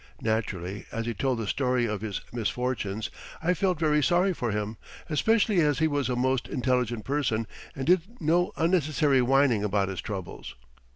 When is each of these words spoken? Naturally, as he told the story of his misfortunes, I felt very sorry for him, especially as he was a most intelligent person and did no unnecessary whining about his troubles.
Naturally, 0.23 0.87
as 0.91 1.05
he 1.05 1.13
told 1.13 1.37
the 1.37 1.45
story 1.45 1.85
of 1.85 2.01
his 2.01 2.21
misfortunes, 2.33 3.11
I 3.43 3.53
felt 3.53 3.77
very 3.79 4.01
sorry 4.01 4.33
for 4.33 4.49
him, 4.49 4.77
especially 5.11 5.59
as 5.61 5.77
he 5.77 5.87
was 5.87 6.09
a 6.09 6.15
most 6.15 6.47
intelligent 6.47 7.05
person 7.05 7.45
and 7.75 7.85
did 7.85 8.01
no 8.19 8.51
unnecessary 8.57 9.21
whining 9.21 9.63
about 9.63 9.89
his 9.89 10.01
troubles. 10.01 10.55